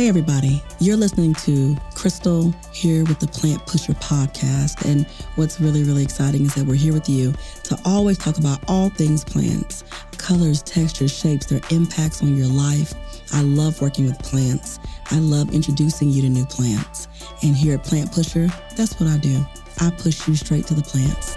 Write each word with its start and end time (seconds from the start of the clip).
Hey, 0.00 0.08
everybody. 0.08 0.62
You're 0.78 0.96
listening 0.96 1.34
to 1.44 1.76
Crystal 1.94 2.54
here 2.72 3.04
with 3.04 3.18
the 3.18 3.26
Plant 3.26 3.66
Pusher 3.66 3.92
podcast. 3.92 4.90
And 4.90 5.06
what's 5.36 5.60
really, 5.60 5.84
really 5.84 6.02
exciting 6.02 6.40
is 6.46 6.54
that 6.54 6.64
we're 6.64 6.72
here 6.74 6.94
with 6.94 7.06
you 7.06 7.34
to 7.64 7.78
always 7.84 8.16
talk 8.16 8.38
about 8.38 8.60
all 8.66 8.88
things 8.88 9.22
plants 9.22 9.84
colors, 10.16 10.62
textures, 10.62 11.12
shapes, 11.14 11.44
their 11.44 11.60
impacts 11.68 12.22
on 12.22 12.34
your 12.34 12.46
life. 12.46 12.94
I 13.34 13.42
love 13.42 13.82
working 13.82 14.06
with 14.06 14.18
plants. 14.20 14.78
I 15.10 15.18
love 15.18 15.52
introducing 15.52 16.08
you 16.08 16.22
to 16.22 16.30
new 16.30 16.46
plants. 16.46 17.06
And 17.42 17.54
here 17.54 17.74
at 17.74 17.84
Plant 17.84 18.10
Pusher, 18.10 18.48
that's 18.76 18.98
what 18.98 19.10
I 19.10 19.18
do. 19.18 19.44
I 19.80 19.90
push 19.90 20.26
you 20.26 20.34
straight 20.34 20.66
to 20.68 20.74
the 20.74 20.82
plants. 20.82 21.36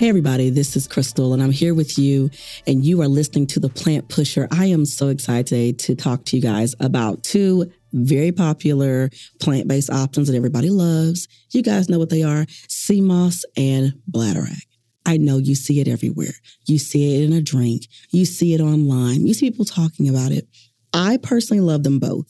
Hey, 0.00 0.08
everybody, 0.08 0.48
this 0.48 0.76
is 0.76 0.88
Crystal, 0.88 1.34
and 1.34 1.42
I'm 1.42 1.50
here 1.50 1.74
with 1.74 1.98
you, 1.98 2.30
and 2.66 2.82
you 2.82 3.02
are 3.02 3.06
listening 3.06 3.46
to 3.48 3.60
The 3.60 3.68
Plant 3.68 4.08
Pusher. 4.08 4.48
I 4.50 4.64
am 4.64 4.86
so 4.86 5.08
excited 5.08 5.78
to 5.80 5.94
talk 5.94 6.24
to 6.24 6.36
you 6.36 6.42
guys 6.42 6.74
about 6.80 7.22
two 7.22 7.70
very 7.92 8.32
popular 8.32 9.10
plant 9.40 9.68
based 9.68 9.90
options 9.90 10.28
that 10.28 10.36
everybody 10.38 10.70
loves. 10.70 11.28
You 11.50 11.62
guys 11.62 11.90
know 11.90 11.98
what 11.98 12.08
they 12.08 12.22
are 12.22 12.46
sea 12.66 13.02
moss 13.02 13.44
and 13.58 13.92
bladderwrack. 14.10 14.62
I 15.04 15.18
know 15.18 15.36
you 15.36 15.54
see 15.54 15.80
it 15.80 15.86
everywhere. 15.86 16.32
You 16.66 16.78
see 16.78 17.16
it 17.16 17.26
in 17.26 17.34
a 17.34 17.42
drink, 17.42 17.82
you 18.10 18.24
see 18.24 18.54
it 18.54 18.62
online, 18.62 19.26
you 19.26 19.34
see 19.34 19.50
people 19.50 19.66
talking 19.66 20.08
about 20.08 20.32
it. 20.32 20.48
I 20.94 21.18
personally 21.18 21.60
love 21.60 21.82
them 21.82 21.98
both. 21.98 22.24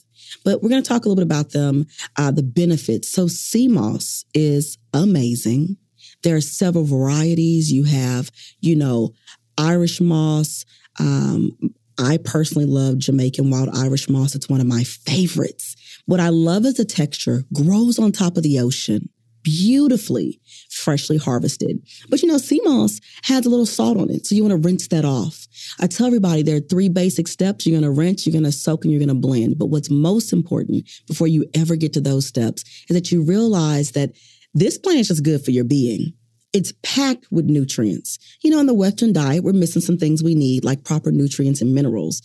But 0.45 0.61
we're 0.61 0.71
going 0.71 0.83
to 0.83 0.89
talk 0.89 1.05
a 1.05 1.09
little 1.09 1.25
bit 1.25 1.33
about 1.33 1.51
them, 1.51 1.87
uh, 2.17 2.33
the 2.33 2.43
benefits. 2.43 3.09
So, 3.09 3.29
sea 3.29 3.69
moss 3.69 4.25
is 4.35 4.77
amazing. 4.93 5.77
There 6.23 6.37
are 6.37 6.41
several 6.41 6.85
varieties. 6.85 7.73
You 7.73 7.85
have, 7.85 8.31
you 8.61 8.77
know, 8.77 9.13
Irish 9.59 10.01
moss. 10.01 10.65
Um, 10.99 11.57
I 11.99 12.19
personally 12.19 12.67
love 12.67 12.99
Jamaican 12.99 13.51
wild 13.51 13.69
Irish 13.77 14.09
moss. 14.09 14.35
It's 14.35 14.49
one 14.49 14.61
of 14.61 14.67
my 14.67 14.85
favorites. 14.85 15.77
What 16.07 16.21
I 16.21 16.31
love 16.31 16.65
is 16.65 16.75
the 16.75 16.85
texture, 16.85 17.45
grows 17.53 17.99
on 17.99 18.13
top 18.13 18.37
of 18.37 18.43
the 18.43 18.59
ocean, 18.59 19.11
beautifully 19.43 20.41
freshly 20.71 21.19
harvested. 21.19 21.79
But 22.09 22.23
you 22.23 22.29
know, 22.29 22.39
sea 22.39 22.61
moss 22.65 23.01
has 23.25 23.45
a 23.45 23.51
little 23.51 23.67
salt 23.67 23.99
on 23.99 24.11
it. 24.11 24.27
So 24.27 24.35
you 24.35 24.43
want 24.43 24.63
to 24.63 24.69
rinse 24.69 24.89
that 24.89 25.05
off. 25.05 25.47
I 25.79 25.87
tell 25.87 26.07
everybody 26.07 26.43
there 26.43 26.57
are 26.57 26.61
three 26.61 26.89
basic 26.89 27.29
steps. 27.29 27.67
You're 27.67 27.79
going 27.79 27.95
to 27.95 27.99
rinse, 27.99 28.27
you're 28.27 28.33
going 28.33 28.45
to 28.45 28.53
soak, 28.53 28.85
and 28.85 28.93
you're 28.93 28.99
going 29.01 29.09
to 29.09 29.15
blend. 29.15 29.59
But 29.59 29.67
what's 29.67 29.91
most 29.91 30.33
important 30.33 30.89
before 31.07 31.27
you 31.27 31.47
ever 31.55 31.77
get 31.77 31.93
to 31.95 32.01
those 32.01 32.27
steps 32.27 32.65
is 32.89 32.95
that 32.95 33.13
you 33.13 33.23
realize 33.23 33.93
that 33.93 34.13
this 34.55 34.79
plant 34.79 35.01
is 35.01 35.09
just 35.09 35.25
good 35.25 35.45
for 35.45 35.51
your 35.51 35.65
being. 35.65 36.15
It's 36.53 36.73
packed 36.83 37.27
with 37.31 37.47
nutrients. 37.47 38.19
You 38.43 38.51
know, 38.51 38.59
in 38.59 38.67
the 38.67 38.75
Western 38.75 39.13
diet, 39.13 39.45
we're 39.45 39.53
missing 39.53 39.83
some 39.83 39.97
things 39.97 40.23
we 40.23 40.35
need, 40.35 40.65
like 40.65 40.85
proper 40.85 41.13
nutrients 41.13 41.63
and 41.63 41.75
minerals. 41.75 42.23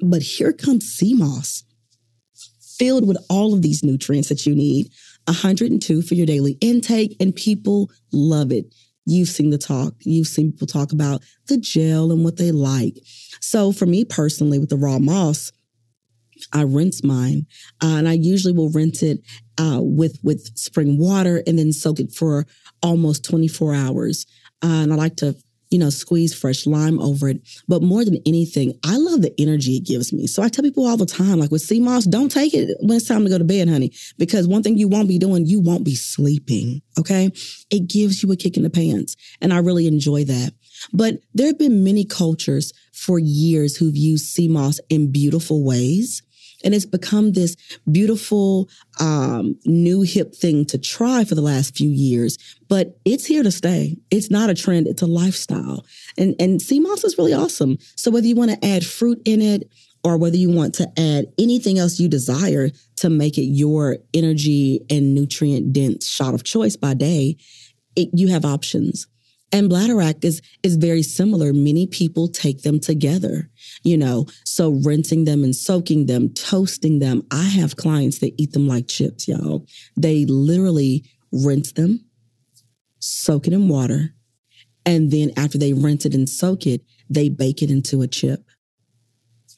But 0.00 0.22
here 0.22 0.52
comes 0.52 0.86
sea 0.86 1.14
moss, 1.14 1.64
filled 2.78 3.06
with 3.06 3.18
all 3.28 3.52
of 3.52 3.62
these 3.62 3.82
nutrients 3.82 4.28
that 4.30 4.46
you 4.46 4.54
need, 4.54 4.90
102 5.26 6.00
for 6.00 6.14
your 6.14 6.24
daily 6.24 6.56
intake, 6.60 7.16
and 7.20 7.34
people 7.34 7.90
love 8.12 8.52
it. 8.52 8.74
You've 9.04 9.28
seen 9.28 9.50
the 9.50 9.58
talk. 9.58 9.94
You've 10.00 10.26
seen 10.26 10.52
people 10.52 10.66
talk 10.66 10.92
about 10.92 11.22
the 11.48 11.58
gel 11.58 12.12
and 12.12 12.24
what 12.24 12.36
they 12.36 12.52
like. 12.52 12.94
So 13.40 13.72
for 13.72 13.86
me 13.86 14.04
personally, 14.04 14.58
with 14.58 14.70
the 14.70 14.76
raw 14.76 14.98
moss, 14.98 15.52
I 16.52 16.62
rinse 16.62 17.02
mine, 17.02 17.46
uh, 17.82 17.96
and 17.96 18.08
I 18.08 18.12
usually 18.12 18.52
will 18.52 18.70
rinse 18.70 19.02
it 19.02 19.20
uh, 19.58 19.80
with 19.82 20.18
with 20.22 20.56
spring 20.56 20.98
water 20.98 21.42
and 21.46 21.58
then 21.58 21.72
soak 21.72 22.00
it 22.00 22.12
for 22.12 22.46
almost 22.82 23.24
24 23.24 23.74
hours. 23.74 24.26
Uh, 24.62 24.82
and 24.82 24.92
I 24.92 24.96
like 24.96 25.16
to, 25.16 25.36
you 25.70 25.78
know, 25.78 25.90
squeeze 25.90 26.34
fresh 26.34 26.66
lime 26.66 26.98
over 27.00 27.28
it. 27.28 27.40
But 27.66 27.82
more 27.82 28.04
than 28.04 28.22
anything, 28.24 28.78
I 28.84 28.96
love 28.96 29.22
the 29.22 29.34
energy 29.38 29.76
it 29.76 29.86
gives 29.86 30.12
me. 30.12 30.26
So 30.26 30.42
I 30.42 30.48
tell 30.48 30.62
people 30.62 30.86
all 30.86 30.96
the 30.96 31.06
time, 31.06 31.38
like 31.38 31.50
with 31.50 31.62
sea 31.62 31.80
moss, 31.80 32.04
don't 32.04 32.30
take 32.30 32.54
it 32.54 32.76
when 32.80 32.96
it's 32.96 33.08
time 33.08 33.24
to 33.24 33.30
go 33.30 33.38
to 33.38 33.44
bed, 33.44 33.68
honey, 33.68 33.92
because 34.16 34.48
one 34.48 34.62
thing 34.62 34.78
you 34.78 34.88
won't 34.88 35.08
be 35.08 35.18
doing, 35.18 35.46
you 35.46 35.60
won't 35.60 35.84
be 35.84 35.94
sleeping. 35.94 36.82
Okay. 36.98 37.30
It 37.70 37.88
gives 37.88 38.22
you 38.22 38.32
a 38.32 38.36
kick 38.36 38.56
in 38.56 38.62
the 38.62 38.70
pants. 38.70 39.16
And 39.40 39.52
I 39.52 39.58
really 39.58 39.86
enjoy 39.86 40.24
that. 40.24 40.52
But 40.92 41.18
there 41.34 41.48
have 41.48 41.58
been 41.58 41.84
many 41.84 42.04
cultures 42.04 42.72
for 42.92 43.18
years 43.18 43.76
who've 43.76 43.96
used 43.96 44.26
sea 44.26 44.48
moss 44.48 44.80
in 44.88 45.12
beautiful 45.12 45.64
ways. 45.64 46.22
And 46.64 46.74
it's 46.74 46.84
become 46.84 47.32
this 47.32 47.56
beautiful, 47.90 48.68
um, 49.00 49.58
new 49.64 50.02
hip 50.02 50.34
thing 50.34 50.64
to 50.66 50.78
try 50.78 51.24
for 51.24 51.34
the 51.34 51.42
last 51.42 51.76
few 51.76 51.88
years, 51.88 52.36
but 52.68 52.98
it's 53.04 53.26
here 53.26 53.42
to 53.42 53.50
stay. 53.50 53.96
It's 54.10 54.30
not 54.30 54.50
a 54.50 54.54
trend. 54.54 54.86
It's 54.86 55.02
a 55.02 55.06
lifestyle. 55.06 55.86
And, 56.16 56.34
and 56.40 56.60
sea 56.60 56.80
moss 56.80 57.04
is 57.04 57.16
really 57.16 57.34
awesome. 57.34 57.78
So 57.96 58.10
whether 58.10 58.26
you 58.26 58.36
want 58.36 58.50
to 58.50 58.66
add 58.66 58.84
fruit 58.84 59.22
in 59.24 59.40
it 59.40 59.70
or 60.04 60.16
whether 60.16 60.36
you 60.36 60.50
want 60.50 60.74
to 60.76 60.88
add 60.98 61.26
anything 61.38 61.78
else 61.78 62.00
you 62.00 62.08
desire 62.08 62.70
to 62.96 63.10
make 63.10 63.38
it 63.38 63.46
your 63.46 63.98
energy 64.14 64.80
and 64.90 65.14
nutrient 65.14 65.72
dense 65.72 66.08
shot 66.08 66.34
of 66.34 66.44
choice 66.44 66.76
by 66.76 66.94
day, 66.94 67.36
it, 67.96 68.08
you 68.12 68.28
have 68.28 68.44
options. 68.44 69.06
And 69.50 69.70
bladderwrack 69.70 70.24
is, 70.24 70.42
is 70.62 70.76
very 70.76 71.02
similar. 71.02 71.52
Many 71.52 71.86
people 71.86 72.28
take 72.28 72.62
them 72.62 72.78
together, 72.78 73.48
you 73.82 73.96
know, 73.96 74.26
so 74.44 74.78
rinsing 74.84 75.24
them 75.24 75.42
and 75.42 75.56
soaking 75.56 76.06
them, 76.06 76.28
toasting 76.34 76.98
them. 76.98 77.22
I 77.30 77.44
have 77.44 77.76
clients 77.76 78.18
that 78.18 78.34
eat 78.36 78.52
them 78.52 78.68
like 78.68 78.88
chips, 78.88 79.26
y'all. 79.26 79.66
They 79.96 80.26
literally 80.26 81.04
rinse 81.32 81.72
them, 81.72 82.04
soak 82.98 83.46
it 83.46 83.54
in 83.54 83.68
water, 83.68 84.14
and 84.84 85.10
then 85.10 85.32
after 85.36 85.58
they 85.58 85.72
rinse 85.72 86.04
it 86.04 86.14
and 86.14 86.28
soak 86.28 86.66
it, 86.66 86.82
they 87.08 87.28
bake 87.28 87.62
it 87.62 87.70
into 87.70 88.02
a 88.02 88.06
chip. 88.06 88.44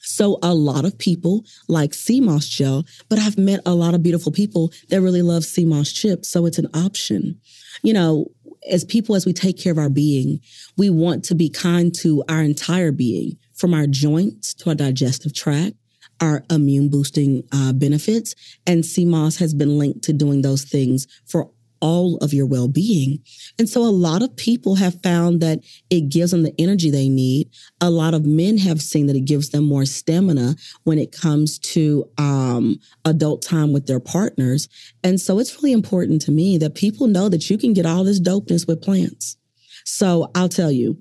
So 0.02 0.38
a 0.42 0.54
lot 0.54 0.84
of 0.84 0.98
people 0.98 1.44
like 1.68 1.94
sea 1.94 2.20
moss 2.20 2.48
gel, 2.48 2.84
but 3.08 3.18
I've 3.18 3.38
met 3.38 3.60
a 3.64 3.74
lot 3.74 3.94
of 3.94 4.02
beautiful 4.02 4.32
people 4.32 4.72
that 4.88 5.00
really 5.00 5.22
love 5.22 5.44
sea 5.44 5.64
moss 5.64 5.92
chips. 5.92 6.28
So 6.28 6.46
it's 6.46 6.58
an 6.58 6.68
option. 6.74 7.38
You 7.82 7.92
know, 7.92 8.26
as 8.68 8.84
people, 8.84 9.14
as 9.14 9.26
we 9.26 9.32
take 9.32 9.58
care 9.58 9.72
of 9.72 9.78
our 9.78 9.88
being, 9.88 10.40
we 10.76 10.90
want 10.90 11.24
to 11.24 11.34
be 11.34 11.48
kind 11.48 11.94
to 11.96 12.22
our 12.28 12.42
entire 12.42 12.92
being, 12.92 13.38
from 13.54 13.74
our 13.74 13.86
joints 13.86 14.54
to 14.54 14.70
our 14.70 14.74
digestive 14.74 15.34
tract, 15.34 15.76
our 16.20 16.44
immune 16.50 16.88
boosting 16.88 17.42
uh, 17.52 17.72
benefits. 17.72 18.34
And 18.66 18.84
moss 19.06 19.36
has 19.36 19.54
been 19.54 19.78
linked 19.78 20.02
to 20.04 20.12
doing 20.12 20.42
those 20.42 20.64
things 20.64 21.06
for 21.26 21.50
all 21.80 22.16
of 22.18 22.32
your 22.32 22.46
well 22.46 22.68
being. 22.68 23.18
And 23.58 23.68
so 23.68 23.82
a 23.82 23.90
lot 23.90 24.22
of 24.22 24.36
people 24.36 24.76
have 24.76 25.02
found 25.02 25.40
that 25.40 25.60
it 25.88 26.08
gives 26.08 26.30
them 26.30 26.42
the 26.42 26.54
energy 26.58 26.90
they 26.90 27.08
need. 27.08 27.50
A 27.80 27.90
lot 27.90 28.14
of 28.14 28.26
men 28.26 28.58
have 28.58 28.80
seen 28.80 29.06
that 29.06 29.16
it 29.16 29.24
gives 29.24 29.50
them 29.50 29.64
more 29.64 29.84
stamina 29.84 30.56
when 30.84 30.98
it 30.98 31.12
comes 31.12 31.58
to 31.58 32.04
um, 32.18 32.78
adult 33.04 33.42
time 33.42 33.72
with 33.72 33.86
their 33.86 34.00
partners. 34.00 34.68
And 35.02 35.20
so 35.20 35.38
it's 35.38 35.56
really 35.56 35.72
important 35.72 36.22
to 36.22 36.30
me 36.30 36.58
that 36.58 36.74
people 36.74 37.06
know 37.06 37.28
that 37.28 37.50
you 37.50 37.58
can 37.58 37.72
get 37.72 37.86
all 37.86 38.04
this 38.04 38.20
dopeness 38.20 38.66
with 38.66 38.82
plants. 38.82 39.36
So 39.84 40.30
I'll 40.34 40.48
tell 40.48 40.70
you, 40.70 41.00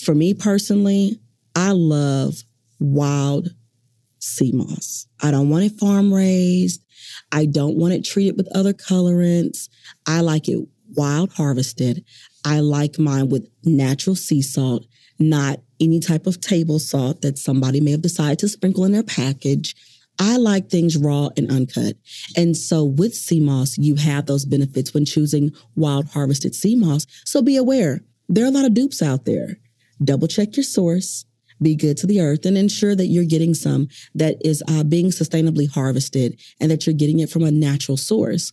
for 0.00 0.14
me 0.14 0.34
personally, 0.34 1.20
I 1.54 1.72
love 1.72 2.42
wild 2.78 3.50
sea 4.20 4.52
moss. 4.52 5.06
I 5.22 5.30
don't 5.30 5.48
want 5.48 5.64
it 5.64 5.78
farm 5.78 6.12
raised. 6.12 6.84
I 7.32 7.46
don't 7.46 7.76
want 7.76 7.94
it 7.94 8.04
treated 8.04 8.36
with 8.36 8.48
other 8.54 8.72
colorants. 8.72 9.68
I 10.06 10.20
like 10.20 10.48
it 10.48 10.66
wild 10.94 11.32
harvested. 11.32 12.04
I 12.44 12.60
like 12.60 12.98
mine 12.98 13.28
with 13.28 13.48
natural 13.64 14.16
sea 14.16 14.42
salt, 14.42 14.86
not 15.18 15.60
any 15.80 16.00
type 16.00 16.26
of 16.26 16.40
table 16.40 16.78
salt 16.78 17.22
that 17.22 17.38
somebody 17.38 17.80
may 17.80 17.90
have 17.92 18.02
decided 18.02 18.38
to 18.40 18.48
sprinkle 18.48 18.84
in 18.84 18.92
their 18.92 19.02
package. 19.02 19.74
I 20.18 20.36
like 20.36 20.68
things 20.68 20.98
raw 20.98 21.30
and 21.36 21.50
uncut. 21.50 21.96
And 22.36 22.56
so 22.56 22.84
with 22.84 23.14
sea 23.14 23.40
moss, 23.40 23.78
you 23.78 23.94
have 23.96 24.26
those 24.26 24.44
benefits 24.44 24.92
when 24.92 25.06
choosing 25.06 25.52
wild 25.76 26.06
harvested 26.10 26.54
sea 26.54 26.76
moss. 26.76 27.06
So 27.24 27.40
be 27.40 27.56
aware, 27.56 28.00
there 28.28 28.44
are 28.44 28.48
a 28.48 28.52
lot 28.52 28.66
of 28.66 28.74
dupes 28.74 29.00
out 29.00 29.24
there. 29.24 29.56
Double 30.02 30.28
check 30.28 30.56
your 30.56 30.64
source 30.64 31.24
be 31.62 31.74
good 31.74 31.96
to 31.98 32.06
the 32.06 32.20
earth 32.20 32.44
and 32.46 32.56
ensure 32.56 32.94
that 32.94 33.06
you're 33.06 33.24
getting 33.24 33.54
some 33.54 33.88
that 34.14 34.36
is 34.44 34.62
uh, 34.68 34.84
being 34.84 35.06
sustainably 35.06 35.68
harvested 35.70 36.40
and 36.60 36.70
that 36.70 36.86
you're 36.86 36.94
getting 36.94 37.20
it 37.20 37.30
from 37.30 37.42
a 37.42 37.50
natural 37.50 37.96
source. 37.96 38.52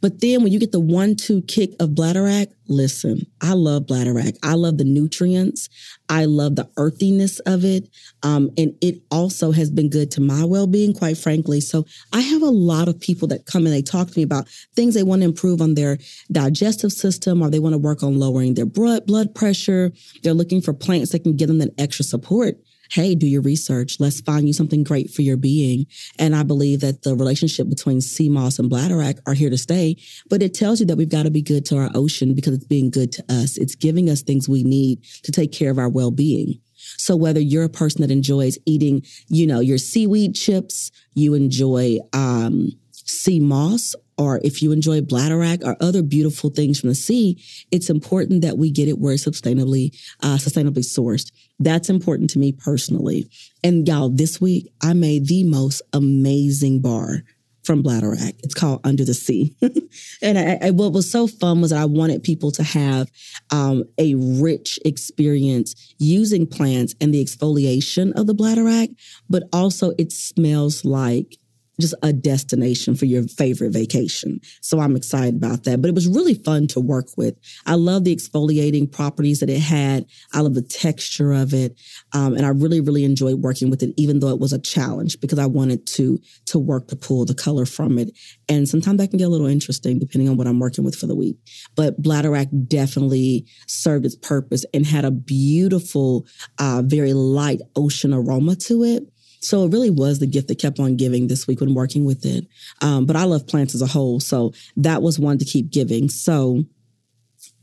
But 0.00 0.20
then 0.20 0.42
when 0.42 0.52
you 0.52 0.58
get 0.58 0.72
the 0.72 0.80
one 0.80 1.14
two 1.14 1.42
kick 1.42 1.70
of 1.78 1.90
bladderwrack, 1.90 2.48
listen, 2.66 3.24
I 3.40 3.52
love 3.52 3.84
bladderwrack. 3.84 4.36
I 4.42 4.54
love 4.54 4.78
the 4.78 4.84
nutrients. 4.84 5.68
I 6.12 6.26
love 6.26 6.56
the 6.56 6.68
earthiness 6.76 7.38
of 7.40 7.64
it. 7.64 7.88
Um, 8.22 8.50
and 8.58 8.76
it 8.82 9.00
also 9.10 9.50
has 9.50 9.70
been 9.70 9.88
good 9.88 10.10
to 10.10 10.20
my 10.20 10.44
well 10.44 10.66
being, 10.66 10.92
quite 10.92 11.16
frankly. 11.16 11.62
So 11.62 11.86
I 12.12 12.20
have 12.20 12.42
a 12.42 12.50
lot 12.50 12.86
of 12.86 13.00
people 13.00 13.26
that 13.28 13.46
come 13.46 13.64
and 13.64 13.74
they 13.74 13.80
talk 13.80 14.10
to 14.10 14.18
me 14.18 14.22
about 14.22 14.46
things 14.76 14.92
they 14.92 15.04
want 15.04 15.22
to 15.22 15.28
improve 15.28 15.62
on 15.62 15.72
their 15.72 15.96
digestive 16.30 16.92
system 16.92 17.40
or 17.40 17.48
they 17.48 17.58
want 17.58 17.72
to 17.72 17.78
work 17.78 18.02
on 18.02 18.18
lowering 18.18 18.52
their 18.52 18.66
blood, 18.66 19.06
blood 19.06 19.34
pressure. 19.34 19.90
They're 20.22 20.34
looking 20.34 20.60
for 20.60 20.74
plants 20.74 21.12
that 21.12 21.22
can 21.22 21.34
give 21.34 21.48
them 21.48 21.60
that 21.60 21.72
extra 21.78 22.04
support 22.04 22.56
hey, 22.92 23.14
do 23.14 23.26
your 23.26 23.40
research. 23.40 23.96
Let's 23.98 24.20
find 24.20 24.46
you 24.46 24.52
something 24.52 24.84
great 24.84 25.10
for 25.10 25.22
your 25.22 25.38
being. 25.38 25.86
And 26.18 26.36
I 26.36 26.42
believe 26.42 26.80
that 26.80 27.02
the 27.02 27.16
relationship 27.16 27.70
between 27.70 28.02
sea 28.02 28.28
moss 28.28 28.58
and 28.58 28.70
bladderwrack 28.70 29.18
are 29.26 29.32
here 29.32 29.48
to 29.48 29.56
stay. 29.56 29.96
But 30.28 30.42
it 30.42 30.52
tells 30.52 30.78
you 30.78 30.86
that 30.86 30.96
we've 30.96 31.08
got 31.08 31.22
to 31.22 31.30
be 31.30 31.40
good 31.40 31.64
to 31.66 31.78
our 31.78 31.90
ocean 31.94 32.34
because 32.34 32.52
it's 32.52 32.66
being 32.66 32.90
good 32.90 33.10
to 33.12 33.24
us. 33.30 33.56
It's 33.56 33.74
giving 33.74 34.10
us 34.10 34.20
things 34.20 34.46
we 34.46 34.62
need 34.62 35.02
to 35.22 35.32
take 35.32 35.52
care 35.52 35.70
of 35.70 35.78
our 35.78 35.88
well 35.88 36.10
being. 36.10 36.60
So 36.98 37.16
whether 37.16 37.40
you're 37.40 37.64
a 37.64 37.70
person 37.70 38.02
that 38.02 38.10
enjoys 38.10 38.58
eating, 38.66 39.02
you 39.28 39.46
know, 39.46 39.60
your 39.60 39.78
seaweed 39.78 40.34
chips, 40.34 40.90
you 41.14 41.32
enjoy 41.32 41.98
um, 42.12 42.68
sea 42.90 43.40
moss, 43.40 43.94
or 44.18 44.40
if 44.44 44.62
you 44.62 44.72
enjoy 44.72 45.00
bladderwrack 45.00 45.64
or 45.64 45.76
other 45.80 46.02
beautiful 46.02 46.50
things 46.50 46.80
from 46.80 46.88
the 46.88 46.94
sea, 46.94 47.42
it's 47.70 47.90
important 47.90 48.42
that 48.42 48.58
we 48.58 48.70
get 48.70 48.88
it 48.88 48.98
where 48.98 49.14
it's 49.14 49.24
sustainably, 49.24 49.96
uh, 50.22 50.36
sustainably 50.36 50.84
sourced. 50.84 51.32
That's 51.58 51.88
important 51.88 52.30
to 52.30 52.38
me 52.38 52.52
personally. 52.52 53.30
And 53.64 53.86
y'all, 53.86 54.08
this 54.08 54.40
week 54.40 54.72
I 54.82 54.92
made 54.92 55.26
the 55.26 55.44
most 55.44 55.82
amazing 55.92 56.80
bar 56.80 57.22
from 57.62 57.82
Bladderwrack. 57.82 58.34
It's 58.42 58.54
called 58.54 58.80
Under 58.84 59.04
the 59.04 59.14
Sea. 59.14 59.54
and 60.22 60.38
I, 60.38 60.58
I, 60.66 60.70
what 60.70 60.92
was 60.92 61.10
so 61.10 61.26
fun 61.26 61.60
was 61.60 61.70
that 61.70 61.80
I 61.80 61.84
wanted 61.84 62.22
people 62.22 62.50
to 62.52 62.62
have 62.62 63.10
um, 63.50 63.84
a 63.98 64.14
rich 64.14 64.78
experience 64.84 65.94
using 65.98 66.46
plants 66.46 66.94
and 67.00 67.14
the 67.14 67.24
exfoliation 67.24 68.12
of 68.18 68.26
the 68.26 68.34
Bladderwrack, 68.34 68.94
but 69.30 69.44
also 69.52 69.92
it 69.98 70.12
smells 70.12 70.84
like 70.84 71.38
just 71.82 71.94
a 72.02 72.12
destination 72.12 72.94
for 72.94 73.04
your 73.04 73.24
favorite 73.24 73.72
vacation. 73.72 74.40
So 74.62 74.80
I'm 74.80 74.96
excited 74.96 75.36
about 75.36 75.64
that. 75.64 75.82
But 75.82 75.88
it 75.88 75.94
was 75.94 76.08
really 76.08 76.34
fun 76.34 76.66
to 76.68 76.80
work 76.80 77.08
with. 77.16 77.36
I 77.66 77.74
love 77.74 78.04
the 78.04 78.16
exfoliating 78.16 78.90
properties 78.90 79.40
that 79.40 79.50
it 79.50 79.60
had. 79.60 80.06
I 80.32 80.40
love 80.40 80.54
the 80.54 80.62
texture 80.62 81.32
of 81.32 81.52
it. 81.52 81.78
Um, 82.14 82.34
and 82.34 82.46
I 82.46 82.50
really, 82.50 82.80
really 82.80 83.04
enjoyed 83.04 83.36
working 83.36 83.68
with 83.68 83.82
it, 83.82 83.92
even 83.96 84.20
though 84.20 84.30
it 84.30 84.38
was 84.40 84.52
a 84.52 84.58
challenge 84.58 85.20
because 85.20 85.38
I 85.38 85.46
wanted 85.46 85.86
to, 85.88 86.18
to 86.46 86.58
work 86.58 86.88
to 86.88 86.96
pull 86.96 87.24
the 87.24 87.34
color 87.34 87.66
from 87.66 87.98
it. 87.98 88.16
And 88.48 88.68
sometimes 88.68 88.98
that 88.98 89.10
can 89.10 89.18
get 89.18 89.26
a 89.26 89.28
little 89.30 89.46
interesting 89.46 89.98
depending 89.98 90.28
on 90.28 90.36
what 90.36 90.46
I'm 90.46 90.60
working 90.60 90.84
with 90.84 90.96
for 90.96 91.06
the 91.06 91.16
week. 91.16 91.36
But 91.76 92.00
Bladderwrack 92.00 92.68
definitely 92.68 93.46
served 93.66 94.06
its 94.06 94.16
purpose 94.16 94.64
and 94.72 94.86
had 94.86 95.04
a 95.04 95.10
beautiful, 95.10 96.26
uh, 96.58 96.82
very 96.84 97.12
light 97.12 97.60
ocean 97.76 98.14
aroma 98.14 98.56
to 98.56 98.84
it 98.84 99.11
so 99.42 99.64
it 99.64 99.72
really 99.72 99.90
was 99.90 100.18
the 100.18 100.26
gift 100.26 100.48
that 100.48 100.58
kept 100.58 100.78
on 100.78 100.96
giving 100.96 101.26
this 101.26 101.46
week 101.46 101.60
when 101.60 101.74
working 101.74 102.04
with 102.04 102.24
it. 102.24 102.46
Um, 102.80 103.06
but 103.06 103.16
I 103.16 103.24
love 103.24 103.46
plants 103.46 103.74
as 103.74 103.82
a 103.82 103.86
whole. 103.86 104.20
So 104.20 104.52
that 104.76 105.02
was 105.02 105.18
one 105.18 105.38
to 105.38 105.44
keep 105.44 105.70
giving. 105.70 106.08
So 106.08 106.64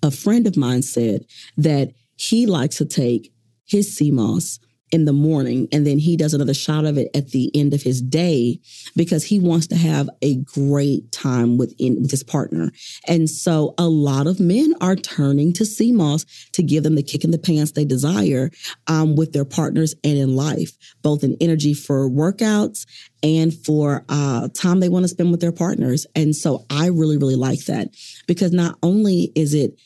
a 0.03 0.11
friend 0.11 0.45
of 0.45 0.57
mine 0.57 0.81
said 0.81 1.25
that 1.57 1.93
he 2.15 2.45
likes 2.45 2.77
to 2.77 2.85
take 2.85 3.31
his 3.65 3.95
sea 3.95 4.11
moss 4.11 4.59
in 4.91 5.05
the 5.05 5.13
morning 5.13 5.67
and 5.71 5.85
then 5.85 5.99
he 5.99 6.17
does 6.17 6.33
another 6.33 6.53
shot 6.53 6.85
of 6.85 6.97
it 6.97 7.09
at 7.15 7.29
the 7.29 7.51
end 7.55 7.73
of 7.73 7.81
his 7.81 8.01
day 8.01 8.59
because 8.95 9.23
he 9.23 9.39
wants 9.39 9.67
to 9.67 9.75
have 9.75 10.09
a 10.21 10.35
great 10.37 11.11
time 11.11 11.57
with 11.57 11.73
in, 11.77 12.01
with 12.01 12.11
his 12.11 12.23
partner. 12.23 12.71
And 13.07 13.29
so 13.29 13.73
a 13.77 13.87
lot 13.87 14.27
of 14.27 14.39
men 14.39 14.73
are 14.81 14.95
turning 14.95 15.53
to 15.53 15.65
moss 15.93 16.25
to 16.53 16.63
give 16.63 16.83
them 16.83 16.95
the 16.95 17.03
kick 17.03 17.23
in 17.23 17.31
the 17.31 17.37
pants 17.37 17.71
they 17.71 17.85
desire 17.85 18.49
um, 18.87 19.15
with 19.15 19.33
their 19.33 19.45
partners 19.45 19.95
and 20.03 20.17
in 20.17 20.35
life, 20.35 20.71
both 21.01 21.23
in 21.23 21.37
energy 21.39 21.73
for 21.73 22.09
workouts 22.09 22.85
and 23.23 23.53
for 23.53 24.05
uh, 24.09 24.47
time 24.53 24.79
they 24.79 24.89
want 24.89 25.03
to 25.03 25.09
spend 25.09 25.31
with 25.31 25.41
their 25.41 25.51
partners. 25.51 26.05
And 26.15 26.35
so 26.35 26.65
I 26.69 26.87
really, 26.87 27.17
really 27.17 27.35
like 27.35 27.65
that 27.65 27.89
because 28.27 28.51
not 28.51 28.77
only 28.81 29.31
is 29.35 29.53
it 29.53 29.79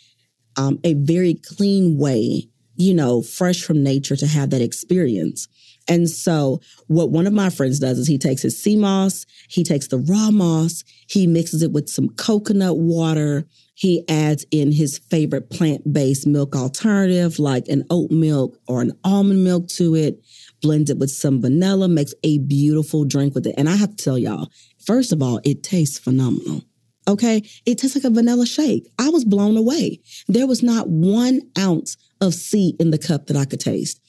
um, 0.57 0.79
a 0.83 0.93
very 0.93 1.35
clean 1.35 1.97
way 1.97 2.49
you 2.75 2.93
know, 2.93 3.21
fresh 3.21 3.61
from 3.61 3.83
nature 3.83 4.15
to 4.15 4.27
have 4.27 4.49
that 4.49 4.61
experience. 4.61 5.47
And 5.87 6.09
so 6.09 6.61
what 6.87 7.09
one 7.11 7.27
of 7.27 7.33
my 7.33 7.49
friends 7.49 7.79
does 7.79 7.99
is 7.99 8.07
he 8.07 8.17
takes 8.17 8.41
his 8.41 8.61
sea 8.61 8.75
moss, 8.75 9.25
he 9.49 9.63
takes 9.63 9.87
the 9.87 9.97
raw 9.97 10.31
moss, 10.31 10.83
he 11.07 11.27
mixes 11.27 11.61
it 11.61 11.71
with 11.71 11.89
some 11.89 12.09
coconut 12.09 12.77
water. 12.77 13.45
He 13.75 14.07
adds 14.07 14.45
in 14.51 14.71
his 14.71 14.99
favorite 14.99 15.49
plant-based 15.49 16.27
milk 16.27 16.55
alternative 16.55 17.39
like 17.39 17.67
an 17.67 17.83
oat 17.89 18.11
milk 18.11 18.57
or 18.67 18.81
an 18.81 18.93
almond 19.03 19.43
milk 19.43 19.67
to 19.69 19.95
it, 19.95 20.23
blends 20.61 20.89
it 20.89 20.99
with 20.99 21.09
some 21.09 21.41
vanilla, 21.41 21.89
makes 21.89 22.13
a 22.23 22.37
beautiful 22.37 23.03
drink 23.03 23.35
with 23.35 23.47
it. 23.47 23.55
And 23.57 23.67
I 23.67 23.75
have 23.75 23.95
to 23.95 24.03
tell 24.03 24.17
y'all, 24.17 24.49
first 24.85 25.11
of 25.11 25.21
all, 25.21 25.41
it 25.43 25.63
tastes 25.63 25.97
phenomenal. 25.99 26.61
Okay. 27.07 27.43
It 27.65 27.77
tastes 27.77 27.95
like 27.95 28.05
a 28.05 28.09
vanilla 28.09 28.45
shake. 28.45 28.89
I 28.97 29.09
was 29.09 29.25
blown 29.25 29.57
away. 29.57 29.99
There 30.27 30.47
was 30.47 30.63
not 30.63 30.89
one 30.89 31.41
ounce 31.57 31.97
of 32.21 32.33
sea 32.33 32.75
in 32.79 32.91
the 32.91 32.97
cup 32.97 33.27
that 33.27 33.37
I 33.37 33.45
could 33.45 33.59
taste. 33.59 33.99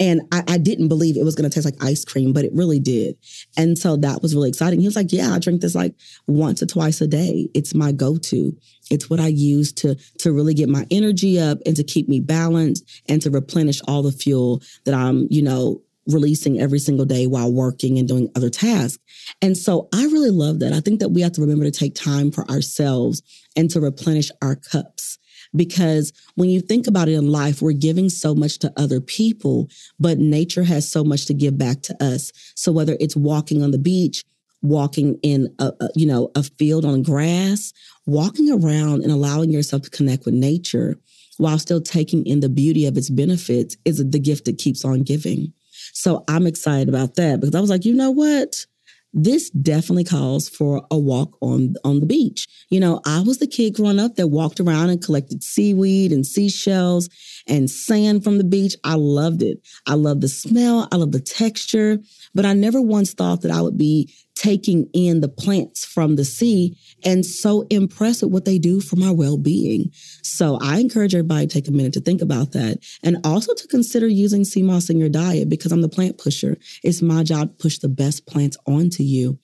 And 0.00 0.22
I, 0.32 0.42
I 0.48 0.58
didn't 0.58 0.88
believe 0.88 1.16
it 1.16 1.24
was 1.24 1.34
going 1.34 1.48
to 1.48 1.54
taste 1.54 1.66
like 1.66 1.84
ice 1.84 2.06
cream, 2.06 2.32
but 2.32 2.44
it 2.44 2.54
really 2.54 2.80
did. 2.80 3.16
And 3.58 3.78
so 3.78 3.96
that 3.98 4.22
was 4.22 4.34
really 4.34 4.48
exciting. 4.48 4.80
He 4.80 4.86
was 4.86 4.96
like, 4.96 5.12
yeah, 5.12 5.30
I 5.30 5.38
drink 5.38 5.60
this 5.60 5.74
like 5.74 5.94
once 6.26 6.62
or 6.62 6.66
twice 6.66 7.02
a 7.02 7.06
day. 7.06 7.50
It's 7.54 7.74
my 7.74 7.92
go-to. 7.92 8.56
It's 8.90 9.10
what 9.10 9.20
I 9.20 9.28
use 9.28 9.72
to, 9.74 9.96
to 10.20 10.32
really 10.32 10.54
get 10.54 10.70
my 10.70 10.86
energy 10.90 11.38
up 11.38 11.58
and 11.66 11.76
to 11.76 11.84
keep 11.84 12.08
me 12.08 12.18
balanced 12.18 13.02
and 13.08 13.20
to 13.22 13.30
replenish 13.30 13.82
all 13.86 14.02
the 14.02 14.10
fuel 14.10 14.62
that 14.86 14.94
I'm, 14.94 15.28
you 15.30 15.42
know, 15.42 15.82
releasing 16.06 16.60
every 16.60 16.78
single 16.78 17.04
day 17.04 17.26
while 17.26 17.52
working 17.52 17.98
and 17.98 18.08
doing 18.08 18.30
other 18.34 18.50
tasks. 18.50 19.02
And 19.42 19.56
so 19.56 19.88
I 19.94 20.04
really 20.04 20.30
love 20.30 20.60
that. 20.60 20.72
I 20.72 20.80
think 20.80 21.00
that 21.00 21.10
we 21.10 21.20
have 21.20 21.32
to 21.32 21.40
remember 21.40 21.64
to 21.64 21.70
take 21.70 21.94
time 21.94 22.30
for 22.30 22.48
ourselves 22.50 23.22
and 23.56 23.70
to 23.70 23.80
replenish 23.80 24.30
our 24.42 24.56
cups 24.56 25.18
because 25.54 26.12
when 26.36 26.48
you 26.48 26.60
think 26.60 26.86
about 26.86 27.08
it 27.08 27.14
in 27.14 27.30
life, 27.30 27.60
we're 27.60 27.72
giving 27.72 28.08
so 28.08 28.34
much 28.34 28.58
to 28.60 28.72
other 28.76 29.00
people, 29.00 29.68
but 29.98 30.18
nature 30.18 30.64
has 30.64 30.88
so 30.88 31.02
much 31.02 31.26
to 31.26 31.34
give 31.34 31.58
back 31.58 31.82
to 31.82 32.04
us. 32.04 32.32
So 32.54 32.72
whether 32.72 32.96
it's 33.00 33.16
walking 33.16 33.62
on 33.62 33.70
the 33.70 33.78
beach, 33.78 34.24
walking 34.62 35.18
in 35.22 35.54
a, 35.58 35.72
a, 35.80 35.88
you 35.94 36.06
know 36.06 36.30
a 36.34 36.42
field 36.42 36.84
on 36.84 37.02
grass 37.02 37.72
walking 38.04 38.50
around 38.50 39.02
and 39.02 39.10
allowing 39.10 39.50
yourself 39.50 39.82
to 39.82 39.90
connect 39.90 40.26
with 40.26 40.34
nature 40.34 40.98
while 41.38 41.58
still 41.58 41.80
taking 41.80 42.26
in 42.26 42.40
the 42.40 42.48
beauty 42.48 42.84
of 42.84 42.98
its 42.98 43.08
benefits 43.08 43.76
is 43.86 44.04
the 44.10 44.18
gift 44.18 44.44
that 44.44 44.58
keeps 44.58 44.84
on 44.84 45.00
giving 45.00 45.50
so 45.92 46.24
i'm 46.28 46.46
excited 46.46 46.88
about 46.88 47.14
that 47.14 47.40
because 47.40 47.54
i 47.54 47.60
was 47.60 47.70
like 47.70 47.84
you 47.84 47.94
know 47.94 48.10
what 48.10 48.66
this 49.12 49.50
definitely 49.50 50.04
calls 50.04 50.48
for 50.48 50.86
a 50.90 50.98
walk 50.98 51.36
on 51.40 51.74
on 51.84 52.00
the 52.00 52.06
beach. 52.06 52.46
You 52.68 52.78
know, 52.78 53.00
I 53.04 53.20
was 53.20 53.38
the 53.38 53.46
kid 53.46 53.74
growing 53.74 53.98
up 53.98 54.16
that 54.16 54.28
walked 54.28 54.60
around 54.60 54.90
and 54.90 55.02
collected 55.02 55.42
seaweed 55.42 56.12
and 56.12 56.24
seashells 56.24 57.08
and 57.46 57.68
sand 57.68 58.22
from 58.22 58.38
the 58.38 58.44
beach. 58.44 58.76
I 58.84 58.94
loved 58.94 59.42
it. 59.42 59.66
I 59.86 59.94
love 59.94 60.20
the 60.20 60.28
smell. 60.28 60.88
I 60.92 60.96
love 60.96 61.12
the 61.12 61.20
texture, 61.20 61.98
but 62.34 62.44
I 62.44 62.52
never 62.52 62.80
once 62.80 63.12
thought 63.12 63.42
that 63.42 63.50
I 63.50 63.60
would 63.60 63.76
be 63.76 64.14
taking 64.40 64.88
in 64.94 65.20
the 65.20 65.28
plants 65.28 65.84
from 65.84 66.16
the 66.16 66.24
sea 66.24 66.74
and 67.04 67.26
so 67.26 67.66
impressed 67.68 68.22
with 68.22 68.32
what 68.32 68.46
they 68.46 68.58
do 68.58 68.80
for 68.80 68.96
my 68.96 69.10
well-being. 69.10 69.90
So 70.22 70.58
I 70.62 70.78
encourage 70.78 71.14
everybody 71.14 71.46
to 71.46 71.52
take 71.52 71.68
a 71.68 71.70
minute 71.70 71.92
to 71.92 72.00
think 72.00 72.22
about 72.22 72.52
that 72.52 72.78
and 73.02 73.18
also 73.22 73.52
to 73.52 73.68
consider 73.68 74.08
using 74.08 74.44
sea 74.44 74.62
moss 74.62 74.88
in 74.88 74.98
your 74.98 75.10
diet 75.10 75.50
because 75.50 75.72
I'm 75.72 75.82
the 75.82 75.90
plant 75.90 76.16
pusher. 76.16 76.56
It's 76.82 77.02
my 77.02 77.22
job 77.22 77.50
to 77.50 77.62
push 77.62 77.78
the 77.80 77.90
best 77.90 78.26
plants 78.26 78.56
onto 78.66 79.02
you. 79.02 79.38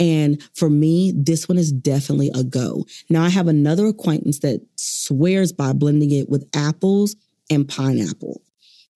And 0.00 0.42
for 0.56 0.68
me, 0.68 1.12
this 1.14 1.48
one 1.48 1.56
is 1.56 1.70
definitely 1.70 2.32
a 2.34 2.42
go. 2.42 2.86
Now 3.08 3.22
I 3.22 3.28
have 3.28 3.46
another 3.46 3.86
acquaintance 3.86 4.40
that 4.40 4.66
swears 4.74 5.52
by 5.52 5.74
blending 5.74 6.10
it 6.10 6.28
with 6.28 6.48
apples 6.56 7.14
and 7.50 7.68
pineapple. 7.68 8.42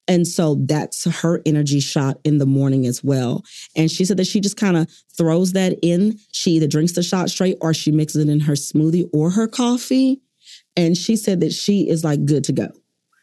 And 0.06 0.26
so 0.26 0.56
that's 0.66 1.04
her 1.22 1.40
energy 1.46 1.80
shot 1.80 2.18
in 2.24 2.38
the 2.38 2.46
morning 2.46 2.86
as 2.86 3.02
well. 3.02 3.42
And 3.74 3.90
she 3.90 4.04
said 4.04 4.18
that 4.18 4.26
she 4.26 4.40
just 4.40 4.56
kind 4.56 4.76
of 4.76 4.90
throws 5.16 5.52
that 5.52 5.78
in. 5.82 6.18
She 6.32 6.52
either 6.52 6.66
drinks 6.66 6.92
the 6.92 7.02
shot 7.02 7.30
straight 7.30 7.56
or 7.60 7.72
she 7.72 7.90
mixes 7.90 8.24
it 8.24 8.30
in 8.30 8.40
her 8.40 8.52
smoothie 8.52 9.08
or 9.12 9.30
her 9.30 9.48
coffee. 9.48 10.20
And 10.76 10.96
she 10.96 11.16
said 11.16 11.40
that 11.40 11.52
she 11.52 11.88
is 11.88 12.04
like 12.04 12.24
good 12.24 12.44
to 12.44 12.52
go. 12.52 12.68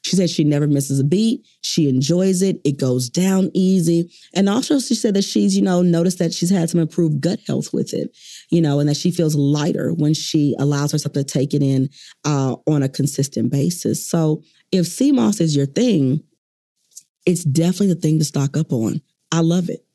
She 0.03 0.15
said 0.15 0.31
she 0.31 0.43
never 0.43 0.65
misses 0.65 0.99
a 0.99 1.03
beat. 1.03 1.45
She 1.61 1.87
enjoys 1.87 2.41
it. 2.41 2.59
It 2.63 2.77
goes 2.79 3.07
down 3.09 3.51
easy. 3.53 4.11
And 4.33 4.49
also 4.49 4.79
she 4.79 4.95
said 4.95 5.13
that 5.13 5.23
she's, 5.23 5.55
you 5.55 5.61
know, 5.61 5.83
noticed 5.83 6.17
that 6.19 6.33
she's 6.33 6.49
had 6.49 6.69
some 6.69 6.79
improved 6.79 7.21
gut 7.21 7.39
health 7.45 7.71
with 7.71 7.93
it, 7.93 8.15
you 8.49 8.61
know, 8.61 8.79
and 8.79 8.89
that 8.89 8.97
she 8.97 9.11
feels 9.11 9.35
lighter 9.35 9.93
when 9.93 10.15
she 10.15 10.55
allows 10.57 10.91
herself 10.91 11.13
to 11.13 11.23
take 11.23 11.53
it 11.53 11.61
in 11.61 11.89
uh, 12.25 12.55
on 12.65 12.81
a 12.81 12.89
consistent 12.89 13.51
basis. 13.51 14.03
So 14.03 14.41
if 14.71 14.99
moss 15.13 15.39
is 15.39 15.55
your 15.55 15.67
thing, 15.67 16.23
it's 17.25 17.43
definitely 17.43 17.93
the 17.93 18.01
thing 18.01 18.19
to 18.19 18.25
stock 18.25 18.57
up 18.57 18.73
on. 18.73 19.01
I 19.31 19.41
love 19.41 19.69
it. 19.69 19.85